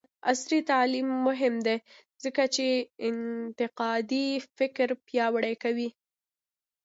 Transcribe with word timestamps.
عصري 0.31 0.59
تعلیم 0.71 1.07
مهم 1.27 1.53
دی 1.65 1.77
ځکه 2.23 2.43
چې 2.55 2.65
انتقادي 3.07 4.27
فکر 4.57 4.87
پیاوړی 5.05 5.55
کوي. 5.63 5.89